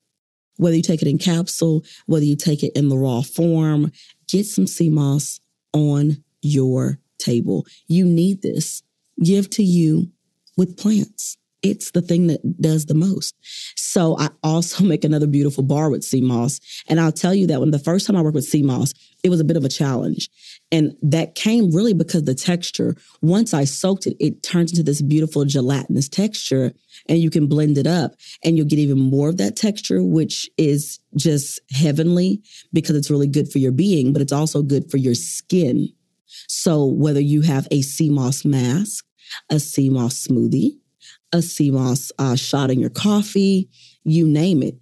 Whether 0.57 0.77
you 0.77 0.83
take 0.83 1.03
it 1.03 1.09
in 1.09 1.19
capsule, 1.19 1.85
whether 2.07 2.25
you 2.25 2.37
take 2.37 2.63
it 2.63 2.73
in 2.75 2.89
the 2.89 2.97
raw 2.97 3.21
form, 3.21 3.93
get 4.29 4.47
some 4.47 4.67
sea 4.67 4.89
moss 4.89 5.41
on 5.73 6.23
your 6.41 6.99
table. 7.19 7.67
You 7.89 8.07
need 8.07 8.43
this. 8.43 8.83
Give 9.23 9.51
to 9.51 9.63
you 9.63 10.11
with 10.57 10.79
plants 10.79 11.37
it's 11.63 11.91
the 11.91 12.03
thing 12.03 12.29
that 12.29 12.61
does 12.61 12.87
the 12.87 12.95
most. 12.95 13.35
So 13.77 14.17
I 14.19 14.29
also 14.43 14.85
make 14.85 15.05
another 15.05 15.27
beautiful 15.27 15.65
bar 15.65 15.91
with 15.91 16.05
sea 16.05 16.21
moss. 16.21 16.61
And 16.89 17.01
I'll 17.01 17.13
tell 17.13 17.35
you 17.35 17.47
that 17.49 17.61
when 17.61 17.71
the 17.71 17.79
first 17.79 18.07
time 18.07 18.17
I 18.17 18.23
worked 18.23 18.35
with 18.35 18.45
sea 18.45 18.63
moss, 18.63 18.93
it 19.23 19.31
was 19.31 19.41
a 19.41 19.45
bit 19.45 19.57
of 19.57 19.65
a 19.65 19.69
challenge. 19.69 20.29
And 20.73 20.97
that 21.01 21.37
came 21.37 21.71
really 21.71 21.95
because 21.95 22.25
the 22.25 22.35
texture, 22.35 22.97
once 23.23 23.55
I 23.55 23.65
soaked 23.65 24.07
it, 24.07 24.17
it 24.19 24.43
turns 24.43 24.73
into 24.73 24.83
this 24.83 25.01
beautiful 25.01 25.45
gelatinous 25.45 26.09
texture 26.09 26.73
and 27.09 27.19
you 27.19 27.31
can 27.31 27.47
blend 27.47 27.79
it 27.79 27.87
up 27.87 28.17
and 28.43 28.57
you'll 28.57 28.67
get 28.67 28.81
even 28.81 28.99
more 28.99 29.29
of 29.29 29.37
that 29.37 29.55
texture, 29.55 30.03
which 30.03 30.51
is 30.59 30.99
just 31.17 31.61
heavenly 31.71 32.43
because 32.73 32.97
it's 32.97 33.11
really 33.11 33.29
good 33.29 33.51
for 33.51 33.59
your 33.59 33.73
being, 33.73 34.13
but 34.13 34.21
it's 34.21 34.33
also 34.33 34.63
good 34.63 34.91
for 34.91 34.97
your 34.97 35.15
skin. 35.15 35.89
So 36.49 36.85
whether 36.85 37.21
you 37.21 37.43
have 37.43 37.69
a 37.71 37.83
sea 37.83 38.11
moss 38.11 38.45
mask, 38.45 39.05
a 39.51 39.61
sea 39.61 39.89
moss 39.89 40.27
smoothie, 40.27 40.73
a 41.33 41.43
sea 41.43 41.71
moss 41.71 42.11
uh, 42.19 42.35
shot 42.35 42.71
in 42.71 42.81
your 42.81 42.91
coffee, 42.91 43.69
you 44.05 44.27
name 44.27 44.63
it. 44.63 44.77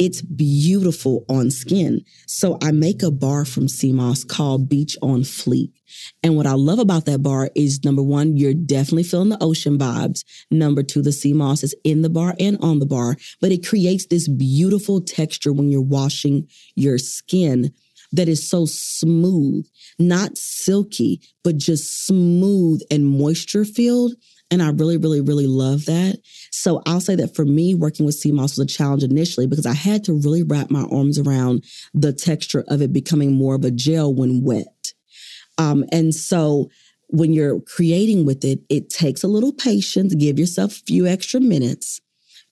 It's 0.00 0.22
beautiful 0.22 1.26
on 1.28 1.50
skin. 1.50 2.06
So 2.26 2.56
I 2.62 2.72
make 2.72 3.02
a 3.02 3.10
bar 3.10 3.44
from 3.44 3.68
sea 3.68 3.92
moss 3.92 4.24
called 4.24 4.66
Beach 4.66 4.96
on 5.02 5.20
Fleek. 5.24 5.72
And 6.22 6.36
what 6.36 6.46
I 6.46 6.54
love 6.54 6.78
about 6.78 7.04
that 7.04 7.22
bar 7.22 7.50
is 7.54 7.84
number 7.84 8.02
one, 8.02 8.34
you're 8.34 8.54
definitely 8.54 9.02
feeling 9.02 9.28
the 9.28 9.42
ocean 9.42 9.78
vibes. 9.78 10.24
Number 10.50 10.82
two, 10.82 11.02
the 11.02 11.12
sea 11.12 11.34
moss 11.34 11.62
is 11.62 11.74
in 11.84 12.00
the 12.00 12.08
bar 12.08 12.34
and 12.40 12.56
on 12.62 12.78
the 12.78 12.86
bar, 12.86 13.16
but 13.42 13.52
it 13.52 13.66
creates 13.66 14.06
this 14.06 14.26
beautiful 14.26 15.02
texture 15.02 15.52
when 15.52 15.70
you're 15.70 15.82
washing 15.82 16.48
your 16.76 16.96
skin 16.96 17.70
that 18.12 18.26
is 18.26 18.48
so 18.48 18.64
smooth, 18.64 19.66
not 19.98 20.38
silky, 20.38 21.20
but 21.44 21.58
just 21.58 22.06
smooth 22.06 22.80
and 22.90 23.06
moisture 23.06 23.66
filled. 23.66 24.14
And 24.50 24.62
I 24.62 24.70
really, 24.70 24.96
really, 24.96 25.20
really 25.20 25.46
love 25.46 25.84
that. 25.86 26.18
So 26.50 26.82
I'll 26.86 27.00
say 27.00 27.14
that 27.16 27.36
for 27.36 27.44
me, 27.44 27.74
working 27.74 28.04
with 28.04 28.20
moss 28.26 28.58
was 28.58 28.58
a 28.58 28.66
challenge 28.66 29.04
initially 29.04 29.46
because 29.46 29.66
I 29.66 29.74
had 29.74 30.02
to 30.04 30.12
really 30.12 30.42
wrap 30.42 30.70
my 30.70 30.86
arms 30.90 31.18
around 31.18 31.64
the 31.94 32.12
texture 32.12 32.64
of 32.68 32.82
it 32.82 32.92
becoming 32.92 33.32
more 33.32 33.54
of 33.54 33.64
a 33.64 33.70
gel 33.70 34.12
when 34.12 34.42
wet. 34.42 34.92
Um, 35.58 35.84
and 35.92 36.14
so 36.14 36.68
when 37.08 37.32
you're 37.32 37.60
creating 37.60 38.24
with 38.24 38.44
it, 38.44 38.60
it 38.68 38.90
takes 38.90 39.22
a 39.22 39.28
little 39.28 39.52
patience. 39.52 40.14
Give 40.14 40.38
yourself 40.38 40.72
a 40.72 40.84
few 40.86 41.06
extra 41.06 41.40
minutes. 41.40 42.00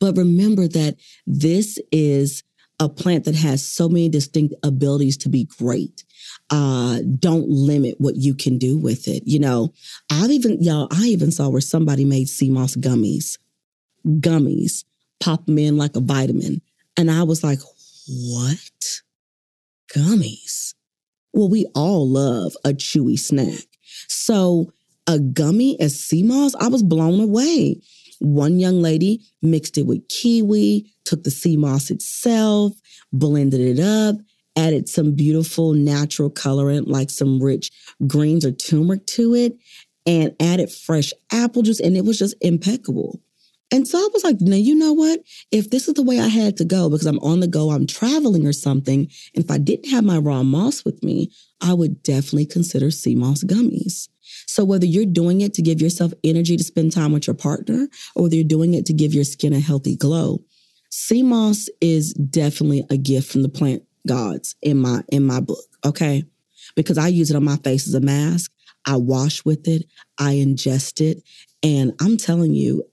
But 0.01 0.17
remember 0.17 0.69
that 0.69 0.97
this 1.27 1.79
is 1.91 2.45
a 2.81 2.89
plant 2.89 3.25
that 3.25 3.35
has 3.35 3.67
so 3.67 3.89
many 3.89 4.09
distinct 4.09 4.55
abilities 4.63 5.17
to 5.19 5.29
be 5.29 5.45
great. 5.59 6.05
Uh, 6.51 7.01
don't 7.19 7.49
limit 7.49 7.95
what 7.99 8.17
you 8.17 8.35
can 8.35 8.57
do 8.57 8.79
with 8.79 9.07
it. 9.07 9.23
You 9.27 9.39
know, 9.39 9.73
I've 10.11 10.31
even, 10.31 10.63
y'all, 10.63 10.89
I 10.91 11.05
even 11.05 11.31
saw 11.31 11.49
where 11.49 11.61
somebody 11.61 12.05
made 12.05 12.29
sea 12.29 12.51
moss 12.51 12.75
gummies, 12.75 13.39
gummies, 14.07 14.85
pop 15.21 15.45
them 15.47 15.59
in 15.59 15.77
like 15.77 15.95
a 15.97 16.01
vitamin. 16.01 16.63
And 16.97 17.11
I 17.11 17.23
was 17.23 17.45
like, 17.45 17.59
what? 18.09 19.03
Gummies? 19.95 20.75
Well, 21.33 21.51
we 21.51 21.67
all 21.75 22.09
love 22.09 22.57
a 22.65 22.71
chewy 22.71 23.19
snack. 23.19 23.65
So 24.09 24.73
a 25.07 25.19
gummy 25.19 25.79
as 25.81 25.99
sea 25.99 26.23
moss, 26.23 26.55
I 26.57 26.69
was 26.69 26.83
blown 26.83 27.21
away. 27.21 27.81
One 28.21 28.59
young 28.59 28.83
lady 28.83 29.21
mixed 29.43 29.79
it 29.79 29.87
with 29.87 30.09
kiwi, 30.09 30.91
took 31.05 31.25
the 31.25 31.31
sea 31.31 31.57
moss 31.57 31.91
itself, 31.91 32.73
blended 33.13 33.61
it 33.61 33.81
up, 33.81 34.17
added 34.59 34.89
some 34.89 35.15
beautiful 35.15 35.73
natural 35.73 36.29
colorant 36.29 36.89
like 36.89 37.09
some 37.09 37.41
rich 37.41 37.71
greens 38.07 38.45
or 38.45 38.53
turmeric 38.53 39.07
to 39.07 39.35
it, 39.35 39.57
and 40.05 40.35
added 40.41 40.71
fresh 40.71 41.13
apple 41.33 41.63
juice, 41.63 41.81
and 41.81 41.97
it 41.97 42.05
was 42.05 42.19
just 42.19 42.35
impeccable. 42.41 43.21
And 43.71 43.87
so 43.87 43.99
I 43.99 44.09
was 44.15 44.25
like, 44.25 44.41
now, 44.41 44.57
you 44.57 44.75
know 44.75 44.95
what? 44.95 45.21
If 45.53 45.69
this 45.69 45.89
is 45.89 45.95
the 45.95 46.03
way 46.03 46.19
I 46.19 46.29
had 46.29 46.57
to 46.57 46.65
go 46.65 46.89
because 46.89 47.05
I'm 47.07 47.19
on 47.19 47.41
the 47.41 47.47
go, 47.47 47.71
I'm 47.71 47.87
traveling 47.87 48.47
or 48.47 48.53
something, 48.53 49.09
and 49.35 49.45
if 49.45 49.51
I 49.51 49.59
didn't 49.59 49.91
have 49.91 50.05
my 50.05 50.19
raw 50.19 50.43
moss 50.43 50.85
with 50.85 51.03
me, 51.03 51.31
I 51.61 51.75
would 51.75 52.03
definitely 52.03 52.47
consider 52.47 52.91
sea 52.91 53.15
moss 53.15 53.45
gummies. 53.45 54.09
So 54.47 54.65
whether 54.65 54.87
you're 54.87 55.05
doing 55.05 55.43
it 55.43 55.55
to 55.55 55.63
give 55.63 55.81
yourself 55.81 56.13
energy 56.25 56.57
to 56.57 56.65
spend 56.65 56.93
time 56.93 57.13
with 57.13 57.27
your 57.27 57.35
partner, 57.35 57.89
or 58.15 58.25
whether 58.25 58.35
you're 58.35 58.45
doing 58.45 58.75
it 58.75 58.87
to 58.87 58.93
give 58.93 59.15
your 59.15 59.25
skin 59.25 59.53
a 59.53 59.61
healthy 59.61 59.97
glow, 59.97 60.43
sea 60.91 61.23
moss 61.23 61.69
is 61.83 62.15
definitely 62.15 62.85
a 62.89 62.97
gift 62.97 63.31
from 63.31 63.43
the 63.43 63.49
plant 63.49 63.83
gods 64.09 64.57
in 64.63 64.79
my 64.79 65.03
in 65.11 65.25
my 65.25 65.41
book. 65.41 65.65
Okay, 65.85 66.25
because 66.75 66.99
I 66.99 67.09
use 67.09 67.31
it 67.31 67.37
on 67.37 67.45
my 67.45 67.57
face 67.59 67.87
as 67.87 67.95
a 67.95 68.01
mask. 68.01 68.51
I 68.87 68.97
wash 68.97 69.45
with 69.45 69.69
it. 69.69 69.85
I 70.19 70.35
ingest 70.35 71.01
it. 71.01 71.23
And 71.63 71.93
I'm 72.01 72.17
telling 72.17 72.55
you, 72.55 72.85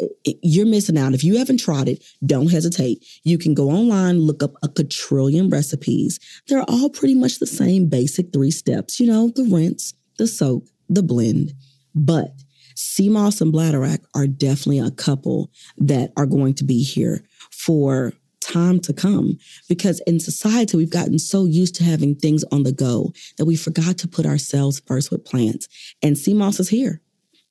you're 0.42 0.66
missing 0.66 0.98
out. 0.98 1.14
If 1.14 1.24
you 1.24 1.38
haven't 1.38 1.60
tried 1.60 1.88
it, 1.88 2.04
don't 2.26 2.50
hesitate. 2.50 3.06
You 3.24 3.38
can 3.38 3.54
go 3.54 3.70
online, 3.70 4.20
look 4.20 4.42
up 4.42 4.56
a 4.64 4.68
quadrillion 4.68 5.50
recipes. 5.50 6.20
They're 6.48 6.64
all 6.68 6.90
pretty 6.90 7.14
much 7.14 7.38
the 7.38 7.48
same 7.48 7.88
basic 7.88 8.34
three 8.34 8.52
steps, 8.52 9.00
you 9.00 9.06
know, 9.06 9.32
the 9.36 9.44
rinse, 9.44 9.94
the 10.18 10.28
soak, 10.28 10.66
the 10.90 11.04
blend. 11.04 11.54
But 11.94 12.32
sea 12.76 13.08
moss 13.08 13.40
and 13.40 13.54
bladderwrack 13.54 14.00
are 14.16 14.28
definitely 14.28 14.80
a 14.80 14.92
couple 14.92 15.52
that 15.78 16.12
are 16.18 16.26
going 16.26 16.56
to 16.56 16.64
be 16.64 16.82
here 16.82 17.24
for 17.52 18.14
time 18.56 18.80
to 18.80 18.94
come 18.94 19.38
because 19.68 20.02
in 20.08 20.20
society 20.20 20.78
we've 20.78 20.98
gotten 21.00 21.20
so 21.20 21.46
used 21.46 21.76
to 21.76 21.84
having 21.84 22.16
things 22.16 22.44
on 22.52 22.64
the 22.64 22.72
go 22.72 23.12
that 23.38 23.46
we 23.46 23.56
forgot 23.56 23.98
to 23.98 24.08
put 24.08 24.26
ourselves 24.26 24.82
first 24.88 25.12
with 25.12 25.26
plants 25.26 25.68
and 26.02 26.18
sea 26.18 26.34
moss 26.34 26.60
is 26.60 26.70
here 26.70 27.02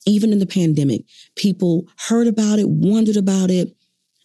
even 0.06 0.32
in 0.32 0.38
the 0.38 0.46
pandemic, 0.46 1.04
people 1.37 1.87
heard 2.08 2.26
about 2.26 2.58
it, 2.58 2.68
wondered 2.68 3.16
about 3.16 3.50
it. 3.50 3.75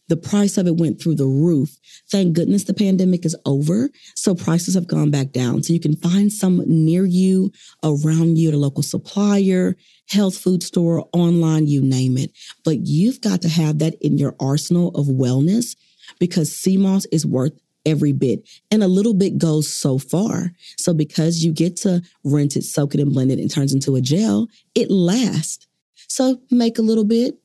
The 0.09 0.17
price 0.17 0.57
of 0.57 0.65
it 0.65 0.77
went 0.77 0.99
through 0.99 1.15
the 1.15 1.27
roof. 1.27 1.77
Thank 2.09 2.33
goodness 2.33 2.63
the 2.63 2.73
pandemic 2.73 3.25
is 3.25 3.35
over. 3.45 3.91
So 4.15 4.33
prices 4.33 4.73
have 4.73 4.87
gone 4.87 5.11
back 5.11 5.31
down. 5.31 5.61
So 5.61 5.71
you 5.71 5.79
can 5.79 5.95
find 5.95 6.33
some 6.33 6.63
near 6.65 7.05
you, 7.05 7.51
around 7.83 8.39
you 8.39 8.47
at 8.47 8.55
a 8.55 8.57
local 8.57 8.81
supplier, 8.81 9.75
health 10.09 10.35
food 10.35 10.63
store, 10.63 11.07
online, 11.13 11.67
you 11.67 11.81
name 11.81 12.17
it. 12.17 12.31
But 12.65 12.87
you've 12.87 13.21
got 13.21 13.43
to 13.43 13.49
have 13.49 13.77
that 13.79 13.95
in 14.01 14.17
your 14.17 14.35
arsenal 14.39 14.89
of 14.95 15.05
wellness 15.05 15.75
because 16.19 16.55
sea 16.55 16.77
moss 16.77 17.05
is 17.11 17.25
worth 17.25 17.53
every 17.85 18.11
bit. 18.11 18.47
And 18.71 18.83
a 18.83 18.87
little 18.87 19.13
bit 19.13 19.37
goes 19.37 19.71
so 19.71 19.97
far. 19.97 20.51
So 20.77 20.93
because 20.93 21.43
you 21.43 21.51
get 21.51 21.77
to 21.77 22.01
rinse 22.23 22.55
it, 22.55 22.63
soak 22.63 22.95
it, 22.95 23.01
and 23.01 23.11
blend 23.11 23.31
it, 23.31 23.39
and 23.39 23.49
turns 23.49 23.73
into 23.73 23.95
a 23.95 24.01
gel, 24.01 24.47
it 24.75 24.89
lasts. 24.89 25.67
So 26.07 26.41
make 26.51 26.77
a 26.77 26.83
little 26.83 27.03
bit, 27.03 27.37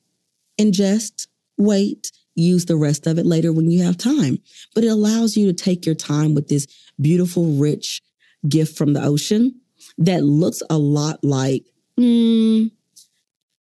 ingest, 0.59 1.27
wait, 1.57 2.11
use 2.35 2.65
the 2.65 2.75
rest 2.75 3.07
of 3.07 3.17
it 3.17 3.25
later 3.25 3.53
when 3.53 3.69
you 3.69 3.83
have 3.83 3.97
time. 3.97 4.39
But 4.73 4.83
it 4.83 4.87
allows 4.87 5.37
you 5.37 5.47
to 5.47 5.53
take 5.53 5.85
your 5.85 5.95
time 5.95 6.35
with 6.35 6.47
this 6.47 6.67
beautiful, 6.99 7.45
rich 7.53 8.01
gift 8.47 8.77
from 8.77 8.93
the 8.93 9.03
ocean 9.03 9.59
that 9.97 10.23
looks 10.23 10.61
a 10.69 10.77
lot 10.77 11.23
like 11.23 11.65
mm, 11.99 12.69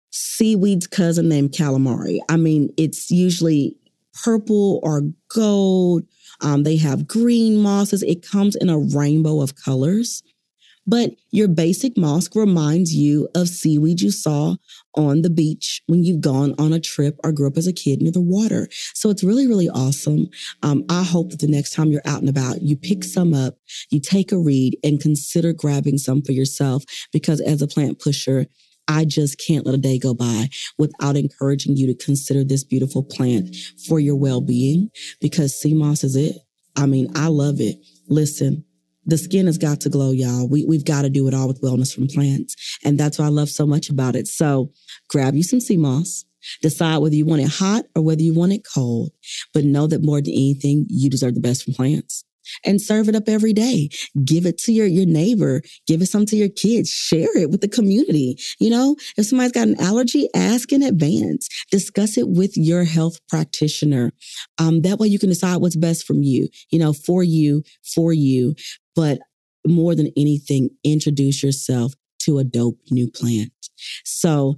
seaweed's 0.09 0.87
cousin 0.87 1.29
named 1.29 1.51
calamari. 1.51 2.19
I 2.29 2.37
mean, 2.37 2.73
it's 2.77 3.11
usually 3.11 3.75
purple 4.23 4.79
or 4.83 5.01
gold. 5.33 6.03
Um, 6.41 6.63
they 6.63 6.77
have 6.77 7.07
green 7.07 7.61
mosses. 7.61 8.03
It 8.03 8.27
comes 8.27 8.55
in 8.55 8.69
a 8.69 8.77
rainbow 8.77 9.41
of 9.41 9.55
colors. 9.55 10.23
But 10.85 11.11
your 11.31 11.47
basic 11.47 11.97
moss 11.97 12.27
reminds 12.35 12.93
you 12.93 13.29
of 13.35 13.47
seaweed 13.47 14.01
you 14.01 14.11
saw 14.11 14.55
on 14.95 15.21
the 15.21 15.29
beach 15.29 15.81
when 15.87 16.03
you've 16.03 16.21
gone 16.21 16.53
on 16.59 16.73
a 16.73 16.79
trip 16.79 17.17
or 17.23 17.31
grew 17.31 17.47
up 17.47 17.57
as 17.57 17.67
a 17.67 17.73
kid 17.73 18.01
near 18.01 18.11
the 18.11 18.21
water. 18.21 18.67
So 18.93 19.09
it's 19.09 19.23
really, 19.23 19.47
really 19.47 19.69
awesome. 19.69 20.27
Um, 20.61 20.83
I 20.89 21.03
hope 21.03 21.31
that 21.31 21.39
the 21.39 21.47
next 21.47 21.73
time 21.73 21.91
you're 21.91 22.01
out 22.05 22.19
and 22.19 22.29
about, 22.29 22.61
you 22.61 22.75
pick 22.75 23.03
some 23.03 23.33
up, 23.33 23.55
you 23.91 24.01
take 24.01 24.31
a 24.31 24.37
read 24.37 24.77
and 24.83 24.99
consider 24.99 25.53
grabbing 25.53 25.97
some 25.97 26.21
for 26.21 26.33
yourself 26.33 26.83
because 27.13 27.39
as 27.39 27.61
a 27.61 27.67
plant 27.67 27.99
pusher, 27.99 28.47
I 28.87 29.05
just 29.05 29.41
can't 29.45 29.65
let 29.65 29.75
a 29.75 29.77
day 29.77 29.97
go 29.99 30.13
by 30.13 30.49
without 30.77 31.15
encouraging 31.15 31.77
you 31.77 31.87
to 31.87 32.05
consider 32.05 32.43
this 32.43 32.63
beautiful 32.63 33.03
plant 33.03 33.55
for 33.87 33.99
your 33.99 34.15
well-being 34.15 34.89
because 35.21 35.59
sea 35.59 35.73
moss 35.73 36.03
is 36.03 36.15
it. 36.15 36.35
I 36.75 36.85
mean, 36.85 37.11
I 37.15 37.27
love 37.27 37.59
it. 37.59 37.77
Listen, 38.07 38.65
the 39.05 39.17
skin 39.17 39.45
has 39.45 39.57
got 39.57 39.81
to 39.81 39.89
glow, 39.89 40.11
y'all. 40.11 40.49
We, 40.49 40.65
we've 40.65 40.85
got 40.85 41.03
to 41.03 41.09
do 41.09 41.27
it 41.27 41.33
all 41.33 41.47
with 41.47 41.61
wellness 41.61 41.93
from 41.93 42.07
plants. 42.07 42.55
And 42.83 42.99
that's 42.99 43.19
what 43.19 43.25
I 43.25 43.29
love 43.29 43.49
so 43.49 43.65
much 43.65 43.89
about 43.89 44.15
it. 44.15 44.27
So 44.27 44.71
grab 45.09 45.35
you 45.35 45.43
some 45.43 45.59
sea 45.59 45.77
moss, 45.77 46.25
decide 46.61 46.97
whether 46.97 47.15
you 47.15 47.25
want 47.25 47.41
it 47.41 47.49
hot 47.49 47.85
or 47.95 48.01
whether 48.01 48.21
you 48.21 48.33
want 48.33 48.53
it 48.53 48.65
cold, 48.73 49.11
but 49.53 49.65
know 49.65 49.87
that 49.87 50.03
more 50.03 50.21
than 50.21 50.33
anything, 50.33 50.85
you 50.89 51.09
deserve 51.09 51.35
the 51.35 51.41
best 51.41 51.63
from 51.63 51.73
plants 51.73 52.23
and 52.65 52.81
serve 52.81 53.09
it 53.09 53.15
up 53.15 53.27
every 53.27 53.53
day. 53.53 53.89
Give 54.23 54.45
it 54.45 54.57
to 54.59 54.71
your, 54.71 54.87
your 54.87 55.05
neighbor. 55.05 55.61
Give 55.87 56.01
it 56.01 56.07
some 56.07 56.25
to 56.27 56.35
your 56.35 56.49
kids. 56.49 56.89
Share 56.89 57.37
it 57.37 57.49
with 57.49 57.61
the 57.61 57.67
community. 57.67 58.37
You 58.59 58.69
know, 58.69 58.95
if 59.17 59.25
somebody's 59.25 59.51
got 59.51 59.67
an 59.67 59.79
allergy, 59.79 60.27
ask 60.35 60.71
in 60.71 60.83
advance. 60.83 61.47
Discuss 61.71 62.17
it 62.17 62.29
with 62.29 62.57
your 62.57 62.83
health 62.83 63.19
practitioner. 63.27 64.11
Um, 64.57 64.81
that 64.81 64.99
way 64.99 65.07
you 65.07 65.19
can 65.19 65.29
decide 65.29 65.57
what's 65.57 65.75
best 65.75 66.05
from 66.05 66.23
you, 66.23 66.47
you 66.69 66.79
know, 66.79 66.93
for 66.93 67.23
you, 67.23 67.63
for 67.83 68.13
you. 68.13 68.55
But 68.95 69.19
more 69.65 69.95
than 69.95 70.11
anything, 70.17 70.69
introduce 70.83 71.43
yourself 71.43 71.93
to 72.19 72.39
a 72.39 72.43
dope 72.43 72.77
new 72.91 73.09
plant. 73.09 73.51
So, 74.03 74.55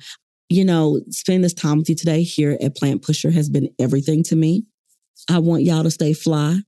you 0.50 0.66
know, 0.66 1.02
spending 1.10 1.42
this 1.42 1.54
time 1.54 1.80
with 1.80 1.90
you 1.90 1.96
today 1.96 2.24
here 2.24 2.58
at 2.62 2.76
Plant 2.76 3.02
Pusher 3.02 3.32
has 3.32 3.50
been 3.50 3.70
everything 3.80 4.24
to 4.24 4.36
me. 4.36 4.66
I 5.30 5.40
want 5.40 5.64
y'all 5.64 5.84
to 5.84 5.92
stay 5.92 6.14
fly 6.14 6.60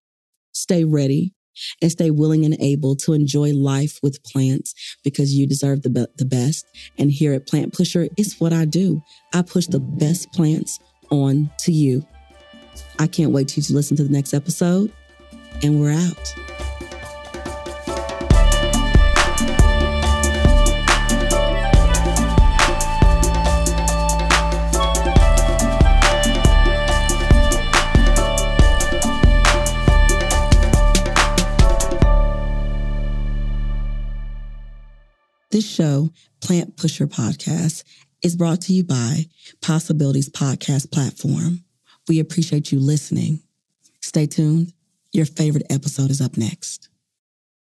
stay 0.57 0.83
ready, 0.83 1.33
and 1.81 1.91
stay 1.91 2.11
willing 2.11 2.45
and 2.45 2.55
able 2.59 2.95
to 2.95 3.13
enjoy 3.13 3.51
life 3.53 3.99
with 4.03 4.23
plants 4.23 4.73
because 5.03 5.33
you 5.33 5.47
deserve 5.47 5.81
the, 5.81 5.89
be- 5.89 6.05
the 6.17 6.25
best. 6.25 6.65
And 6.97 7.11
here 7.11 7.33
at 7.33 7.47
Plant 7.47 7.73
Pusher, 7.73 8.07
it's 8.17 8.39
what 8.39 8.53
I 8.53 8.65
do. 8.65 9.01
I 9.33 9.41
push 9.41 9.67
the 9.67 9.79
best 9.79 10.31
plants 10.33 10.79
on 11.09 11.49
to 11.61 11.71
you. 11.71 12.05
I 12.99 13.07
can't 13.07 13.31
wait 13.31 13.55
you 13.57 13.63
listen 13.69 13.97
to 13.97 14.03
the 14.03 14.11
next 14.11 14.33
episode, 14.33 14.91
and 15.63 15.79
we're 15.81 15.91
out. 15.91 16.46
This 35.57 35.67
show, 35.67 36.11
Plant 36.39 36.77
Pusher 36.77 37.07
Podcast, 37.07 37.83
is 38.21 38.35
brought 38.35 38.61
to 38.61 38.73
you 38.73 38.83
by 38.83 39.25
Possibilities 39.59 40.29
Podcast 40.29 40.91
Platform. 40.91 41.63
We 42.07 42.19
appreciate 42.19 42.71
you 42.71 42.79
listening. 42.79 43.39
Stay 43.99 44.27
tuned. 44.27 44.73
Your 45.13 45.25
favorite 45.25 45.65
episode 45.71 46.11
is 46.11 46.21
up 46.21 46.37
next. 46.37 46.86